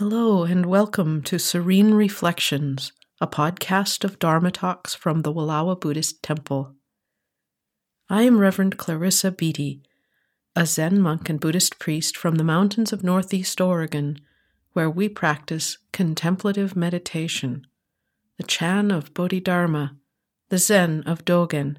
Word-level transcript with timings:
Hello, 0.00 0.44
and 0.44 0.64
welcome 0.64 1.22
to 1.24 1.40
Serene 1.40 1.92
Reflections, 1.92 2.92
a 3.20 3.26
podcast 3.26 4.04
of 4.04 4.20
Dharma 4.20 4.52
talks 4.52 4.94
from 4.94 5.22
the 5.22 5.32
Wallowa 5.32 5.74
Buddhist 5.74 6.22
Temple. 6.22 6.76
I 8.08 8.22
am 8.22 8.38
Reverend 8.38 8.78
Clairissa 8.78 9.36
Beattie, 9.36 9.82
a 10.54 10.66
Zen 10.66 11.00
monk 11.00 11.28
and 11.28 11.40
Buddhist 11.40 11.80
priest 11.80 12.16
from 12.16 12.36
the 12.36 12.44
mountains 12.44 12.92
of 12.92 13.02
Northeast 13.02 13.60
Oregon, 13.60 14.20
where 14.72 14.88
we 14.88 15.08
practice 15.08 15.78
contemplative 15.90 16.76
meditation, 16.76 17.66
the 18.36 18.44
Chan 18.44 18.92
of 18.92 19.12
Bodhidharma, 19.14 19.96
the 20.48 20.58
Zen 20.58 21.02
of 21.06 21.24
Dogen, 21.24 21.78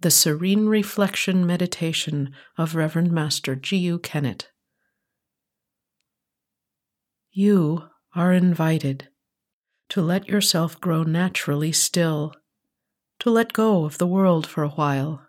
the 0.00 0.10
Serene 0.10 0.68
Reflection 0.68 1.46
Meditation 1.46 2.32
of 2.56 2.74
Reverend 2.74 3.12
Master 3.12 3.54
Jiyu 3.54 4.02
Kennett 4.02 4.46
you 7.36 7.84
are 8.14 8.32
invited 8.32 9.08
to 9.90 10.00
let 10.00 10.26
yourself 10.26 10.80
grow 10.80 11.02
naturally 11.02 11.70
still, 11.70 12.34
to 13.18 13.28
let 13.28 13.52
go 13.52 13.84
of 13.84 13.98
the 13.98 14.06
world 14.06 14.46
for 14.46 14.64
a 14.64 14.70
while. 14.70 15.20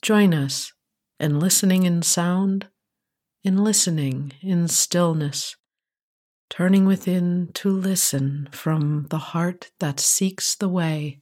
Join 0.00 0.32
us 0.32 0.72
in 1.20 1.38
listening 1.38 1.82
in 1.82 2.00
sound, 2.00 2.68
in 3.44 3.58
listening 3.62 4.32
in 4.40 4.66
stillness, 4.66 5.56
turning 6.48 6.86
within 6.86 7.50
to 7.52 7.68
listen 7.68 8.48
from 8.50 9.08
the 9.10 9.18
heart 9.18 9.72
that 9.78 10.00
seeks 10.00 10.54
the 10.54 10.70
way. 10.70 11.21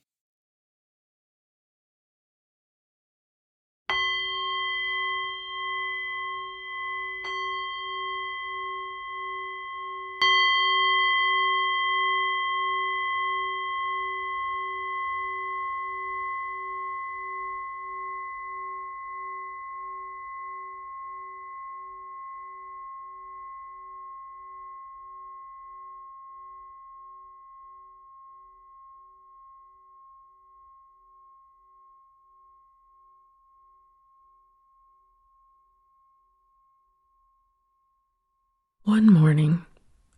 One 38.90 39.06
morning, 39.06 39.64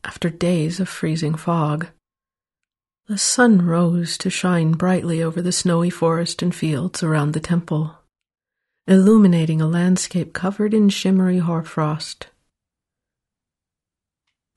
after 0.02 0.30
days 0.30 0.80
of 0.80 0.88
freezing 0.88 1.34
fog, 1.34 1.88
the 3.06 3.18
sun 3.18 3.66
rose 3.66 4.16
to 4.16 4.30
shine 4.30 4.72
brightly 4.72 5.22
over 5.22 5.42
the 5.42 5.52
snowy 5.52 5.90
forest 5.90 6.40
and 6.40 6.54
fields 6.54 7.02
around 7.02 7.34
the 7.34 7.38
temple, 7.38 7.98
illuminating 8.86 9.60
a 9.60 9.66
landscape 9.66 10.32
covered 10.32 10.72
in 10.72 10.88
shimmery 10.88 11.36
hoarfrost. 11.36 12.28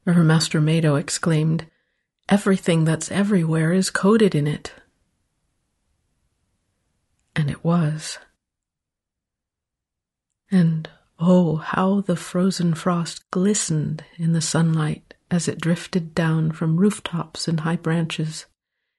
Reverend 0.05 0.29
Master 0.29 0.61
Meido 0.61 0.97
exclaimed, 0.97 1.65
Everything 2.29 2.85
that's 2.85 3.11
everywhere 3.11 3.73
is 3.73 3.89
coded 3.89 4.33
in 4.33 4.47
it. 4.47 4.73
And 7.35 7.49
it 7.49 7.65
was. 7.65 8.17
And 10.49 10.89
Oh, 11.17 11.55
how 11.55 12.01
the 12.01 12.17
frozen 12.17 12.73
frost 12.73 13.29
glistened 13.31 14.03
in 14.17 14.33
the 14.33 14.41
sunlight 14.41 15.13
as 15.31 15.47
it 15.47 15.61
drifted 15.61 16.13
down 16.13 16.51
from 16.51 16.77
rooftops 16.77 17.47
and 17.47 17.61
high 17.61 17.77
branches 17.77 18.45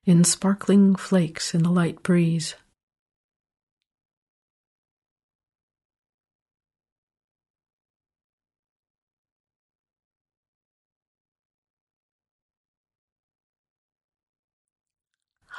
in 0.04 0.24
sparkling 0.24 0.96
flakes 0.96 1.54
in 1.54 1.62
the 1.62 1.70
light 1.70 2.02
breeze. 2.02 2.54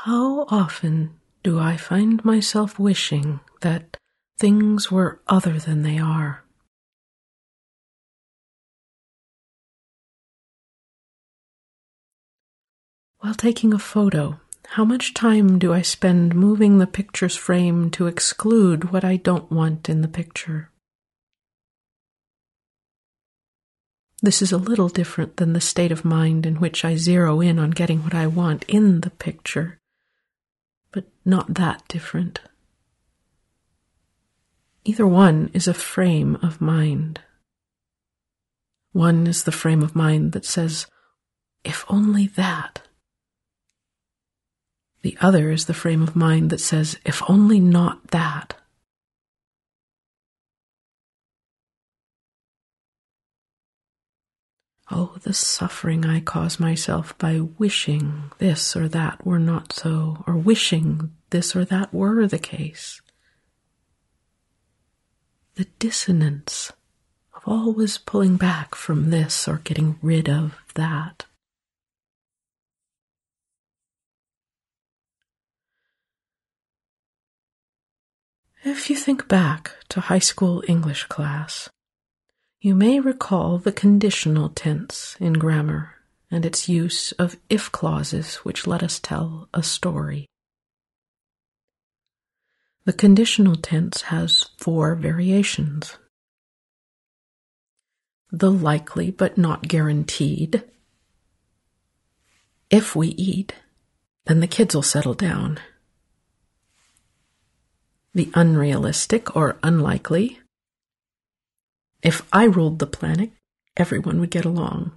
How 0.06 0.46
often 0.50 1.20
do 1.44 1.60
I 1.60 1.78
find 1.78 2.24
myself 2.26 2.80
wishing 2.80 3.42
that 3.62 3.98
things 4.40 4.90
were 4.90 5.22
other 5.28 5.60
than 5.60 5.84
they 5.84 6.00
are? 6.00 6.44
While 13.20 13.34
taking 13.34 13.74
a 13.74 13.80
photo, 13.80 14.40
how 14.68 14.86
much 14.86 15.14
time 15.14 15.58
do 15.58 15.74
I 15.74 15.82
spend 15.82 16.36
moving 16.36 16.78
the 16.78 16.86
picture's 16.86 17.36
frame 17.36 17.90
to 17.92 18.06
exclude 18.06 18.92
what 18.92 19.04
I 19.04 19.16
don't 19.18 19.52
want 19.52 19.90
in 19.90 20.02
the 20.02 20.08
picture? 20.08 20.70
This 24.22 24.42
is 24.42 24.52
a 24.52 24.58
little 24.58 24.90
different 24.90 25.38
than 25.38 25.54
the 25.54 25.62
state 25.62 25.92
of 25.92 26.06
mind 26.06 26.46
in 26.46 26.56
which 26.56 26.84
I 26.86 26.96
zero 26.96 27.42
in 27.42 27.60
on 27.60 27.72
getting 27.72 28.04
what 28.04 28.14
I 28.14 28.28
want 28.28 28.66
in 28.68 29.02
the 29.02 29.12
picture, 29.12 29.80
but 30.92 31.06
not 31.26 31.56
that 31.56 31.88
different. 31.88 32.42
Either 34.84 35.06
one 35.08 35.50
is 35.54 35.68
a 35.68 35.74
frame 35.74 36.36
of 36.42 36.62
mind. 36.62 37.22
One 38.92 39.28
is 39.28 39.44
the 39.44 39.52
frame 39.52 39.84
of 39.84 39.96
mind 39.96 40.32
that 40.32 40.46
says, 40.46 40.88
if 41.64 41.84
only 41.90 42.28
that. 42.28 42.87
The 45.02 45.18
other 45.22 45.52
is 45.52 45.66
the 45.66 45.74
frame 45.74 46.02
of 46.02 46.16
mind 46.16 46.50
that 46.50 46.60
says, 46.60 46.98
if 47.06 47.22
only 47.30 47.60
not 47.60 48.08
that. 48.12 48.56
Oh, 54.90 55.18
the 55.22 55.34
suffering 55.34 56.06
I 56.06 56.22
cause 56.22 56.60
myself 56.60 57.18
by 57.18 57.42
wishing 57.42 58.32
this 58.40 58.76
or 58.76 58.88
that 58.88 59.26
were 59.26 59.40
not 59.40 59.74
so, 59.74 60.24
or 60.26 60.36
wishing 60.36 61.12
this 61.30 61.56
or 61.56 61.66
that 61.66 61.94
were 61.94 62.26
the 62.26 62.40
case. 62.40 63.02
The 65.56 65.68
dissonance 65.78 66.72
of 67.36 67.44
always 67.46 67.98
pulling 67.98 68.38
back 68.38 68.76
from 68.76 69.10
this 69.10 69.48
or 69.48 69.58
getting 69.58 70.00
rid 70.02 70.30
of 70.30 70.58
that. 70.76 71.27
If 78.70 78.90
you 78.90 78.98
think 78.98 79.30
back 79.30 79.72
to 79.88 80.02
high 80.02 80.20
school 80.20 80.62
English 80.68 81.06
class, 81.06 81.70
you 82.60 82.76
may 82.76 83.00
recall 83.00 83.58
the 83.58 83.72
conditional 83.72 84.50
tense 84.50 85.16
in 85.22 85.36
grammar 85.36 85.96
and 86.30 86.46
its 86.46 86.68
use 86.68 87.14
of 87.14 87.38
if 87.50 87.72
clauses 87.72 88.36
which 88.44 88.68
let 88.68 88.84
us 88.84 89.00
tell 89.00 89.48
a 89.54 89.64
story. 89.64 90.28
The 92.84 92.92
conditional 92.92 93.56
tense 93.56 94.02
has 94.12 94.50
four 94.58 94.96
variations. 94.96 95.98
The 98.34 98.52
likely 98.52 99.12
but 99.12 99.38
not 99.38 99.70
guaranteed. 99.70 100.62
If 102.70 102.98
we 102.98 103.08
eat, 103.12 103.54
then 104.26 104.42
the 104.42 104.46
kids 104.46 104.76
will 104.76 104.84
settle 104.84 105.14
down 105.14 105.58
the 108.18 108.32
unrealistic 108.34 109.36
or 109.36 109.60
unlikely. 109.62 110.40
If 112.02 112.28
I 112.34 112.46
ruled 112.46 112.80
the 112.80 112.88
planet, 112.88 113.30
everyone 113.78 114.20
would 114.20 114.32
get 114.32 114.44
along. 114.44 114.92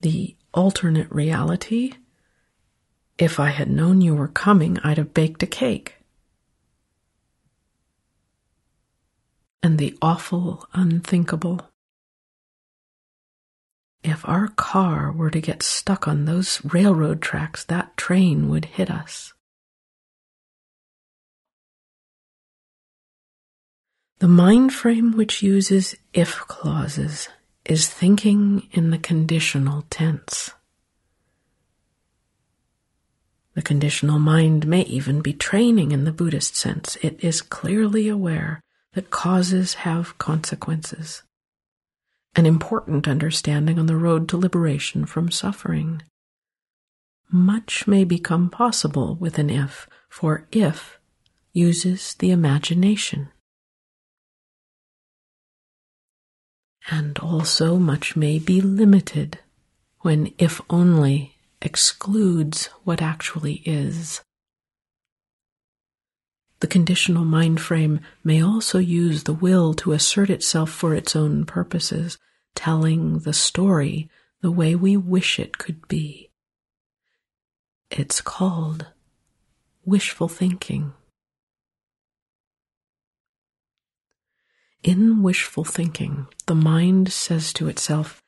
The 0.00 0.34
alternate 0.54 1.12
reality. 1.12 1.92
If 3.18 3.38
I 3.38 3.50
had 3.50 3.68
known 3.68 4.00
you 4.00 4.14
were 4.14 4.28
coming, 4.28 4.78
I'd 4.82 4.96
have 4.96 5.12
baked 5.12 5.42
a 5.42 5.46
cake. 5.46 5.96
And 9.62 9.78
the 9.78 9.98
awful 10.00 10.66
unthinkable. 10.72 11.68
If 14.02 14.26
our 14.26 14.48
car 14.48 15.12
were 15.12 15.30
to 15.30 15.42
get 15.42 15.62
stuck 15.62 16.08
on 16.08 16.24
those 16.24 16.64
railroad 16.64 17.20
tracks, 17.20 17.64
that 17.64 17.98
train 17.98 18.48
would 18.48 18.64
hit 18.64 18.90
us. 18.90 19.34
The 24.18 24.28
mind 24.28 24.72
frame 24.72 25.12
which 25.12 25.42
uses 25.42 25.94
if 26.14 26.36
clauses 26.36 27.28
is 27.66 27.88
thinking 27.88 28.66
in 28.72 28.90
the 28.90 28.98
conditional 28.98 29.84
tense. 29.90 30.52
The 33.54 33.62
conditional 33.62 34.18
mind 34.18 34.66
may 34.66 34.82
even 34.82 35.20
be 35.20 35.32
training 35.32 35.92
in 35.92 36.04
the 36.04 36.12
Buddhist 36.12 36.56
sense. 36.56 36.96
It 37.02 37.22
is 37.22 37.42
clearly 37.42 38.08
aware 38.08 38.60
that 38.94 39.10
causes 39.10 39.74
have 39.74 40.16
consequences. 40.18 41.22
an 42.36 42.44
important 42.44 43.08
understanding 43.08 43.78
on 43.78 43.86
the 43.86 43.96
road 43.96 44.28
to 44.28 44.36
liberation 44.36 45.06
from 45.06 45.30
suffering. 45.30 46.02
Much 47.32 47.86
may 47.86 48.04
become 48.04 48.50
possible 48.50 49.16
with 49.16 49.38
an 49.38 49.48
if, 49.48 49.88
for 50.08 50.46
if 50.52 50.98
uses 51.52 52.14
the 52.18 52.30
imagination. 52.30 53.28
And 56.90 57.18
also 57.18 57.78
much 57.78 58.16
may 58.16 58.38
be 58.38 58.60
limited 58.60 59.40
when 60.00 60.32
if 60.38 60.60
only 60.70 61.34
excludes 61.60 62.66
what 62.84 63.02
actually 63.02 63.62
is. 63.64 64.22
The 66.60 66.66
conditional 66.66 67.24
mind 67.24 67.60
frame 67.60 68.00
may 68.24 68.42
also 68.42 68.78
use 68.78 69.24
the 69.24 69.34
will 69.34 69.74
to 69.74 69.92
assert 69.92 70.30
itself 70.30 70.70
for 70.70 70.94
its 70.94 71.14
own 71.14 71.44
purposes, 71.44 72.18
telling 72.54 73.20
the 73.20 73.34
story 73.34 74.08
the 74.40 74.50
way 74.50 74.74
we 74.74 74.96
wish 74.96 75.38
it 75.38 75.58
could 75.58 75.86
be. 75.88 76.30
It's 77.90 78.20
called 78.20 78.86
wishful 79.84 80.28
thinking. 80.28 80.92
In 84.86 85.20
wishful 85.20 85.64
thinking, 85.64 86.28
the 86.46 86.54
mind 86.54 87.12
says 87.12 87.52
to 87.54 87.66
itself, 87.66 88.22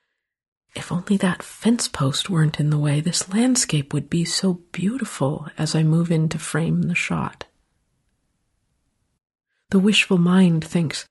if 0.74 0.90
only 0.90 1.16
that 1.18 1.40
fence 1.40 1.86
post 1.86 2.28
weren't 2.28 2.58
in 2.58 2.70
the 2.70 2.78
way, 2.80 3.00
this 3.00 3.32
landscape 3.32 3.94
would 3.94 4.10
be 4.10 4.24
so 4.24 4.54
beautiful 4.72 5.46
as 5.56 5.76
I 5.76 5.84
move 5.84 6.10
in 6.10 6.28
to 6.30 6.38
frame 6.40 6.82
the 6.82 6.96
shot. 6.96 7.44
The 9.70 9.78
wishful 9.78 10.18
mind 10.18 10.64
thinks, 10.64 11.06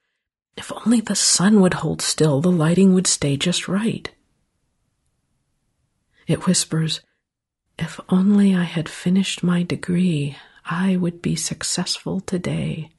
if 0.58 0.70
only 0.86 1.00
the 1.00 1.16
sun 1.16 1.62
would 1.62 1.76
hold 1.76 2.02
still, 2.02 2.42
the 2.42 2.52
lighting 2.52 2.94
would 2.94 3.08
stay 3.08 3.38
just 3.38 3.70
right. 3.70 4.12
It 6.28 6.46
whispers, 6.46 7.00
if 7.80 8.02
only 8.10 8.54
I 8.54 8.64
had 8.64 8.90
finished 8.90 9.44
my 9.44 9.64
degree, 9.64 10.36
I 10.66 10.98
would 10.98 11.22
be 11.22 11.38
successful 11.38 12.20
today. 12.20 12.90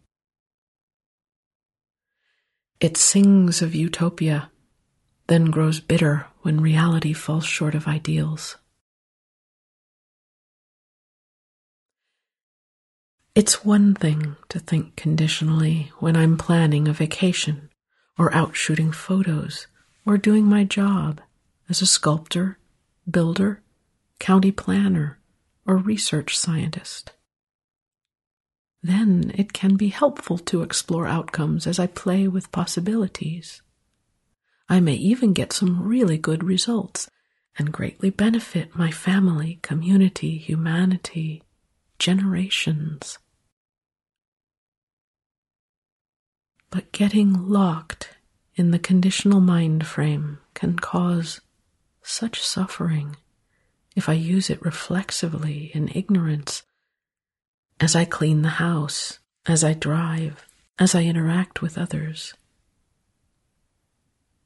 It 2.81 2.97
sings 2.97 3.61
of 3.61 3.75
utopia 3.75 4.51
then 5.27 5.47
grows 5.47 5.81
bitter 5.81 6.27
when 6.43 6.61
reality 6.61 7.13
falls 7.13 7.45
short 7.45 7.75
of 7.75 7.87
ideals. 7.87 8.57
It's 13.35 13.65
one 13.65 13.95
thing 13.95 14.37
to 14.49 14.59
think 14.59 14.97
conditionally 14.97 15.93
when 15.99 16.17
I'm 16.17 16.37
planning 16.37 16.89
a 16.89 16.93
vacation 16.93 17.69
or 18.17 18.35
out 18.35 18.57
shooting 18.57 18.91
photos 18.91 19.67
or 20.07 20.17
doing 20.17 20.45
my 20.45 20.65
job 20.65 21.21
as 21.69 21.83
a 21.83 21.87
sculptor, 21.87 22.59
builder, 23.09 23.63
county 24.19 24.51
planner, 24.51 25.19
or 25.67 25.77
research 25.77 26.37
scientist. 26.37 27.13
Then 28.89 29.33
it 29.35 29.53
can 29.53 29.77
be 29.77 29.89
helpful 29.89 30.39
to 30.39 30.63
explore 30.63 31.07
outcomes 31.07 31.67
as 31.67 31.79
I 31.79 31.87
play 31.87 32.27
with 32.27 32.51
possibilities. 32.53 33.61
I 34.67 34.81
may 34.81 34.95
even 34.95 35.35
get 35.35 35.53
some 35.53 35.83
really 35.83 36.17
good 36.17 36.43
results 36.43 37.11
and 37.59 37.71
greatly 37.71 38.09
benefit 38.09 38.75
my 38.75 38.91
family, 38.91 39.59
community, 39.61 40.39
humanity, 40.39 41.43
generations. 41.99 43.19
But 46.71 46.91
getting 46.91 47.47
locked 47.47 48.17
in 48.55 48.71
the 48.71 48.79
conditional 48.79 49.43
mind 49.43 49.87
frame 49.87 50.39
can 50.55 50.79
cause 50.79 51.43
such 52.01 52.41
suffering 52.41 53.17
if 53.95 54.09
I 54.09 54.15
use 54.15 54.49
it 54.49 54.65
reflexively 54.65 55.73
in 55.75 55.91
ignorance 55.95 56.63
as 57.81 57.95
I 57.95 58.05
clean 58.05 58.43
the 58.43 58.59
house, 58.61 59.19
as 59.47 59.63
I 59.63 59.73
drive, 59.73 60.47
as 60.79 60.95
I 60.95 61.03
interact 61.03 61.63
with 61.63 61.79
others. 61.79 62.35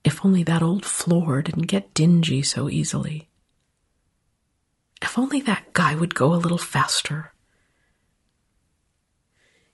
If 0.04 0.24
only 0.24 0.42
that 0.44 0.62
old 0.62 0.84
floor 0.84 1.42
didn't 1.42 1.68
get 1.68 1.94
dingy 1.94 2.42
so 2.42 2.68
easily. 2.68 3.28
If 5.00 5.18
only 5.18 5.40
that 5.42 5.72
guy 5.72 5.94
would 5.94 6.14
go 6.14 6.34
a 6.34 6.36
little 6.36 6.58
faster. 6.58 7.32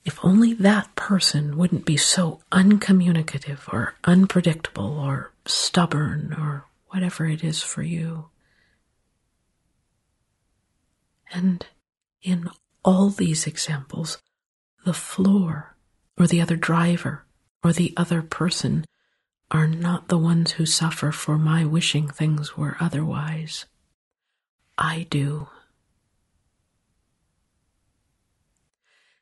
If 0.05 0.19
only 0.25 0.55
that 0.55 0.95
person 0.95 1.59
wouldn't 1.59 1.85
be 1.85 1.97
so 1.97 2.41
uncommunicative 2.53 3.69
or 3.73 3.95
unpredictable 4.05 4.99
or 4.99 5.33
stubborn 5.45 6.35
or 6.39 6.65
whatever 6.89 7.27
it 7.27 7.45
is 7.45 7.63
for 7.63 7.83
you. 7.83 8.29
And 11.31 11.67
in 12.23 12.49
all 12.89 13.11
these 13.11 13.47
examples, 13.47 14.17
the 14.87 14.95
floor 14.95 15.77
or 16.17 16.27
the 16.27 16.41
other 16.41 16.57
driver 16.57 17.27
or 17.63 17.71
the 17.71 17.93
other 17.99 18.23
person 18.23 18.83
are 19.51 19.67
not 19.67 20.09
the 20.09 20.17
ones 20.17 20.53
who 20.53 20.65
suffer 20.65 21.13
for 21.13 21.37
my 21.37 21.67
wishing 21.67 22.09
things 22.09 22.57
were 22.57 22.79
otherwise. 22.81 23.67
I 24.79 25.07
do. 25.11 25.49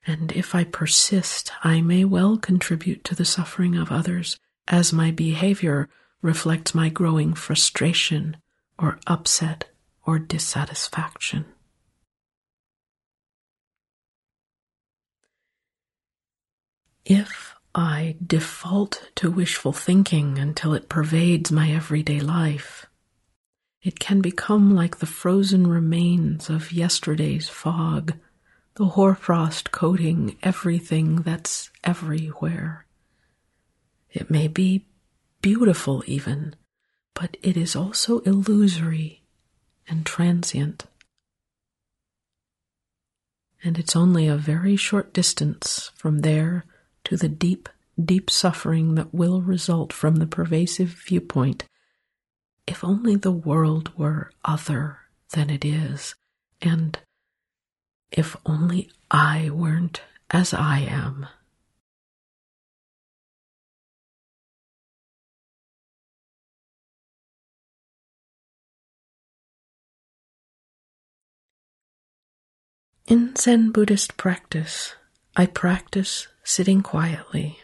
And 0.06 0.30
if 0.30 0.54
I 0.54 0.62
persist, 0.62 1.50
I 1.64 1.80
may 1.80 2.04
well 2.04 2.36
contribute 2.36 3.02
to 3.02 3.16
the 3.16 3.24
suffering 3.24 3.74
of 3.74 3.90
others 3.90 4.38
as 4.68 4.92
my 4.92 5.10
behavior 5.10 5.88
reflects 6.22 6.72
my 6.72 6.88
growing 6.88 7.34
frustration 7.34 8.36
or 8.78 9.00
upset 9.08 9.64
or 10.06 10.20
dissatisfaction. 10.20 11.46
If 17.08 17.54
I 17.72 18.16
default 18.26 19.10
to 19.14 19.30
wishful 19.30 19.72
thinking 19.72 20.38
until 20.38 20.74
it 20.74 20.88
pervades 20.88 21.52
my 21.52 21.70
everyday 21.70 22.18
life. 22.18 22.86
It 23.80 24.00
can 24.00 24.20
become 24.20 24.74
like 24.74 24.98
the 24.98 25.06
frozen 25.06 25.68
remains 25.68 26.50
of 26.50 26.72
yesterday's 26.72 27.48
fog, 27.48 28.14
the 28.74 28.86
hoarfrost 28.86 29.70
coating 29.70 30.36
everything 30.42 31.16
that's 31.22 31.70
everywhere. 31.84 32.86
It 34.10 34.28
may 34.28 34.48
be 34.48 34.86
beautiful, 35.42 36.02
even, 36.08 36.56
but 37.14 37.36
it 37.40 37.56
is 37.56 37.76
also 37.76 38.18
illusory 38.20 39.22
and 39.86 40.04
transient. 40.04 40.86
And 43.62 43.78
it's 43.78 43.94
only 43.94 44.26
a 44.26 44.36
very 44.36 44.74
short 44.74 45.12
distance 45.12 45.92
from 45.94 46.22
there 46.22 46.64
to 47.06 47.16
the 47.16 47.28
deep, 47.28 47.68
deep 48.02 48.28
suffering 48.28 48.96
that 48.96 49.14
will 49.14 49.40
result 49.40 49.92
from 49.92 50.16
the 50.16 50.26
pervasive 50.26 50.88
viewpoint. 50.88 51.64
If 52.66 52.82
only 52.82 53.14
the 53.14 53.30
world 53.30 53.96
were 53.96 54.32
other 54.44 54.98
than 55.30 55.48
it 55.48 55.64
is, 55.64 56.16
and 56.60 56.98
if 58.10 58.36
only 58.44 58.90
I 59.08 59.50
weren't 59.50 60.02
as 60.32 60.52
I 60.52 60.80
am. 60.80 61.26
In 73.06 73.36
Zen 73.36 73.70
Buddhist 73.70 74.16
practice, 74.16 74.96
I 75.36 75.46
practice 75.46 76.26
sitting 76.46 76.80
quietly. 76.80 77.58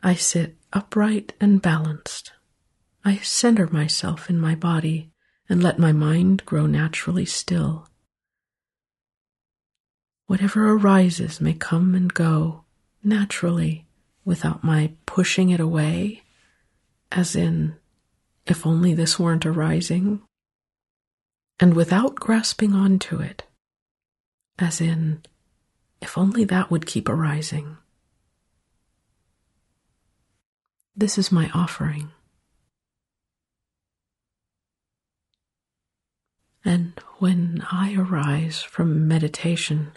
I 0.00 0.14
sit 0.14 0.56
upright 0.72 1.32
and 1.40 1.60
balanced. 1.60 2.32
I 3.04 3.16
center 3.16 3.66
myself 3.66 4.30
in 4.30 4.38
my 4.38 4.54
body 4.54 5.10
and 5.48 5.62
let 5.62 5.76
my 5.78 5.90
mind 5.90 6.46
grow 6.46 6.66
naturally 6.66 7.26
still. 7.26 7.88
Whatever 10.26 10.72
arises 10.72 11.40
may 11.40 11.54
come 11.54 11.96
and 11.96 12.14
go 12.14 12.64
naturally 13.02 13.86
without 14.24 14.62
my 14.62 14.92
pushing 15.04 15.50
it 15.50 15.60
away, 15.60 16.22
as 17.10 17.34
in, 17.34 17.74
if 18.46 18.64
only 18.64 18.94
this 18.94 19.18
weren't 19.18 19.44
arising, 19.46 20.22
and 21.58 21.74
without 21.74 22.14
grasping 22.14 22.74
onto 22.74 23.20
it, 23.20 23.42
as 24.56 24.80
in, 24.80 25.22
if 26.00 26.16
only 26.16 26.44
that 26.44 26.70
would 26.70 26.86
keep 26.86 27.08
arising. 27.08 27.76
This 30.94 31.18
is 31.18 31.30
my 31.30 31.50
offering. 31.54 32.10
And 36.64 36.98
when 37.18 37.64
I 37.70 37.94
arise 37.94 38.62
from 38.62 39.06
meditation, 39.06 39.92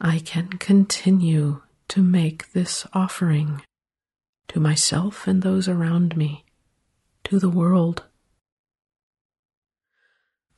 I 0.00 0.20
can 0.20 0.48
continue 0.50 1.62
to 1.88 2.02
make 2.02 2.52
this 2.52 2.86
offering 2.92 3.62
to 4.48 4.60
myself 4.60 5.26
and 5.26 5.42
those 5.42 5.68
around 5.68 6.16
me 6.16 6.44
to 7.24 7.38
the 7.38 7.48
world. 7.48 8.04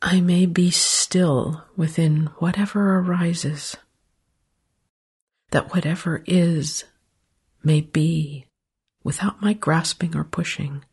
I 0.03 0.21
may 0.21 0.47
be 0.47 0.71
still 0.71 1.65
within 1.77 2.27
whatever 2.39 2.99
arises, 2.99 3.77
that 5.51 5.75
whatever 5.75 6.23
is 6.27 6.85
may 7.63 7.81
be 7.81 8.47
without 9.03 9.43
my 9.43 9.53
grasping 9.53 10.15
or 10.17 10.25
pushing, 10.25 10.85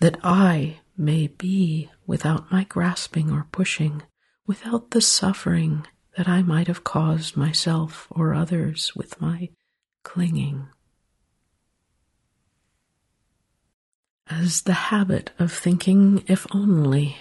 that 0.00 0.18
I 0.22 0.80
may 0.96 1.26
be 1.26 1.90
without 2.06 2.50
my 2.50 2.64
grasping 2.64 3.30
or 3.30 3.46
pushing, 3.50 4.02
without 4.46 4.90
the 4.90 5.00
suffering 5.00 5.86
that 6.16 6.28
I 6.28 6.42
might 6.42 6.68
have 6.68 6.84
caused 6.84 7.36
myself 7.36 8.06
or 8.10 8.34
others 8.34 8.94
with 8.94 9.20
my 9.20 9.50
clinging. 10.02 10.68
As 14.28 14.62
the 14.62 14.72
habit 14.72 15.30
of 15.38 15.52
thinking 15.52 16.24
if 16.26 16.46
only 16.54 17.18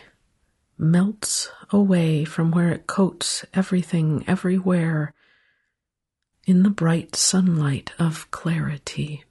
melts 0.78 1.52
away 1.70 2.26
from 2.26 2.52
where 2.52 2.72
it 2.72 2.88
coats 2.88 3.46
everything 3.54 4.24
everywhere 4.28 5.14
in 6.46 6.62
the 6.62 6.70
bright 6.70 7.16
sunlight 7.16 7.92
of 7.98 8.30
clarity. 8.30 9.24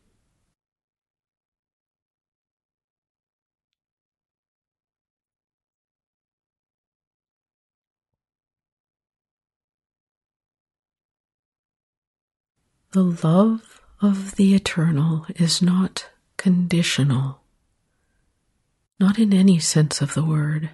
The 12.90 13.02
love 13.02 13.80
of 14.00 14.37
the 14.37 14.54
eternal 14.54 15.26
is 15.35 15.61
not 15.61 16.11
conditional, 16.37 17.40
not 19.00 19.18
in 19.18 19.33
any 19.33 19.59
sense 19.59 20.00
of 20.00 20.14
the 20.14 20.25
word. 20.25 20.71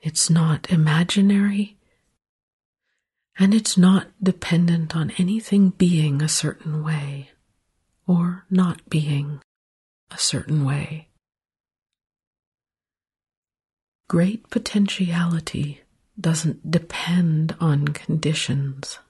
It's 0.00 0.30
not 0.30 0.70
imaginary, 0.70 1.75
and 3.38 3.52
it's 3.52 3.76
not 3.76 4.08
dependent 4.22 4.96
on 4.96 5.12
anything 5.18 5.70
being 5.70 6.22
a 6.22 6.28
certain 6.28 6.82
way 6.82 7.30
or 8.06 8.44
not 8.50 8.88
being 8.88 9.40
a 10.10 10.18
certain 10.18 10.64
way. 10.64 11.08
Great 14.08 14.48
potentiality 14.50 15.82
doesn't 16.18 16.70
depend 16.70 17.54
on 17.60 17.88
conditions. 17.88 19.00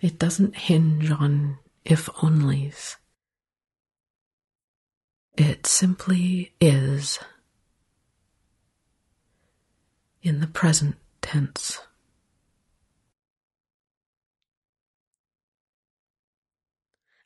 It 0.00 0.18
doesn't 0.18 0.56
hinge 0.56 1.10
on 1.10 1.58
if 1.84 2.06
onlys. 2.06 2.96
It 5.36 5.66
simply 5.66 6.54
is 6.60 7.18
in 10.22 10.40
the 10.40 10.46
present 10.46 10.96
tense. 11.20 11.80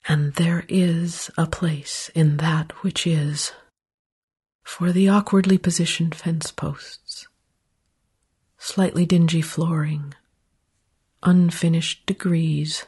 And 0.08 0.34
there 0.34 0.64
is 0.68 1.30
a 1.36 1.46
place 1.46 2.10
in 2.14 2.38
that 2.38 2.72
which 2.82 3.06
is 3.06 3.52
for 4.64 4.92
the 4.92 5.08
awkwardly 5.08 5.58
positioned 5.58 6.14
fence 6.14 6.50
posts, 6.50 7.26
slightly 8.58 9.04
dingy 9.04 9.42
flooring, 9.42 10.14
unfinished 11.22 12.06
degrees, 12.06 12.86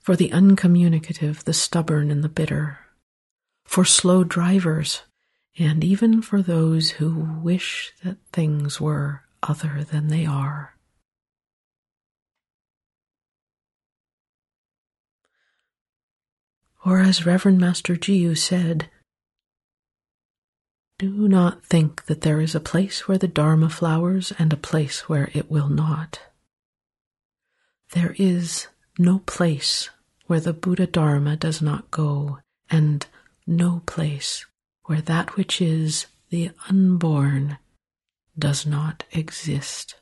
for 0.00 0.16
the 0.16 0.32
uncommunicative, 0.32 1.44
the 1.44 1.52
stubborn, 1.52 2.10
and 2.10 2.24
the 2.24 2.28
bitter, 2.28 2.78
for 3.64 3.84
slow 3.84 4.24
drivers, 4.24 5.02
and 5.58 5.84
even 5.84 6.20
for 6.22 6.42
those 6.42 6.90
who 6.92 7.38
wish 7.42 7.92
that 8.02 8.16
things 8.32 8.80
were 8.80 9.22
other 9.42 9.84
than 9.84 10.08
they 10.08 10.26
are. 10.26 10.74
Or 16.84 17.00
as 17.00 17.26
Reverend 17.26 17.58
Master 17.58 17.96
Jiyu 17.96 18.36
said, 18.36 18.88
do 20.98 21.28
not 21.28 21.64
think 21.64 22.04
that 22.06 22.20
there 22.20 22.40
is 22.40 22.54
a 22.54 22.60
place 22.60 23.08
where 23.08 23.16
the 23.16 23.28
Dharma 23.28 23.70
flowers 23.70 24.32
and 24.38 24.52
a 24.52 24.56
place 24.56 25.08
where 25.08 25.30
it 25.32 25.50
will 25.50 25.68
not. 25.68 26.20
There 27.92 28.14
is 28.18 28.68
no 28.98 29.20
place 29.20 29.88
where 30.26 30.40
the 30.40 30.52
Buddha 30.52 30.86
Dharma 30.86 31.36
does 31.36 31.62
not 31.62 31.90
go, 31.90 32.38
and 32.68 33.06
no 33.46 33.82
place 33.86 34.44
where 34.84 35.00
that 35.00 35.36
which 35.36 35.60
is 35.60 36.06
the 36.28 36.50
unborn 36.68 37.58
does 38.38 38.66
not 38.66 39.04
exist. 39.10 39.96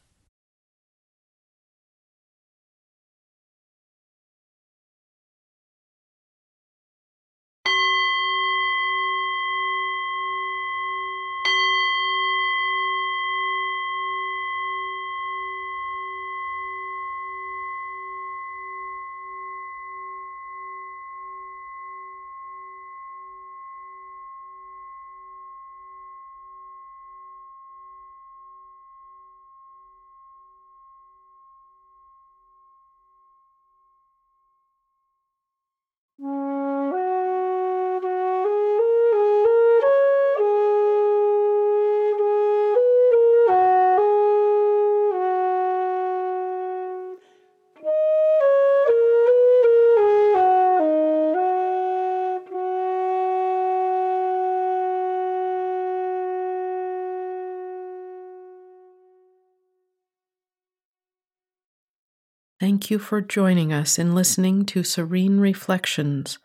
Thank 62.60 62.90
you 62.90 62.98
for 62.98 63.20
joining 63.20 63.72
us 63.72 64.00
in 64.00 64.16
listening 64.16 64.66
to 64.66 64.82
Serene 64.82 65.38
Reflections 65.38 66.40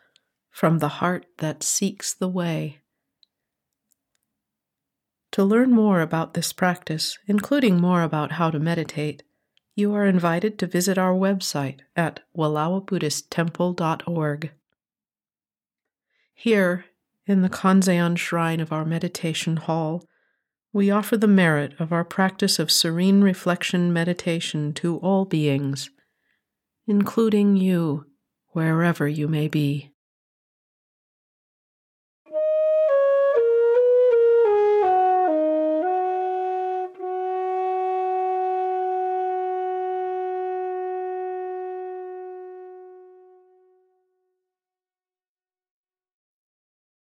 from 0.48 0.78
the 0.78 1.00
Heart 1.00 1.26
That 1.38 1.64
Seeks 1.64 2.14
the 2.14 2.28
Way. 2.28 2.78
To 5.32 5.42
learn 5.42 5.72
more 5.72 6.00
about 6.00 6.34
this 6.34 6.52
practice, 6.52 7.18
including 7.26 7.80
more 7.80 8.04
about 8.04 8.30
how 8.32 8.50
to 8.50 8.58
meditate, 8.60 9.24
you 9.74 9.92
are 9.92 10.06
invited 10.06 10.56
to 10.60 10.68
visit 10.68 10.98
our 10.98 11.14
website 11.14 11.80
at 11.96 12.20
wallowabuddhisttemple.org. 12.36 14.52
Here, 16.32 16.84
in 17.26 17.42
the 17.42 17.50
Kanzeon 17.50 18.16
shrine 18.16 18.60
of 18.60 18.70
our 18.70 18.84
meditation 18.84 19.56
hall, 19.56 20.04
we 20.72 20.92
offer 20.92 21.16
the 21.16 21.26
merit 21.26 21.74
of 21.80 21.92
our 21.92 22.04
practice 22.04 22.60
of 22.60 22.70
serene 22.70 23.20
reflection 23.20 23.92
meditation 23.92 24.72
to 24.74 24.98
all 24.98 25.24
beings 25.24 25.90
including 26.86 27.56
you, 27.56 28.06
wherever 28.48 29.08
you 29.08 29.28
may 29.28 29.48
be. 29.48 29.93